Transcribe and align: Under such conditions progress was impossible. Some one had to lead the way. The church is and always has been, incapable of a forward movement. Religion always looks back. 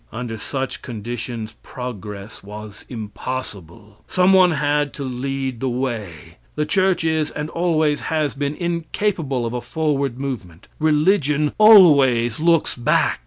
Under 0.11 0.35
such 0.35 0.81
conditions 0.81 1.53
progress 1.61 2.41
was 2.43 2.85
impossible. 2.89 4.03
Some 4.07 4.33
one 4.33 4.49
had 4.49 4.93
to 4.95 5.03
lead 5.03 5.59
the 5.59 5.69
way. 5.69 6.39
The 6.55 6.65
church 6.65 7.03
is 7.03 7.29
and 7.29 7.51
always 7.51 7.99
has 7.99 8.33
been, 8.33 8.55
incapable 8.55 9.45
of 9.45 9.53
a 9.53 9.61
forward 9.61 10.17
movement. 10.19 10.67
Religion 10.79 11.53
always 11.59 12.39
looks 12.39 12.73
back. 12.75 13.19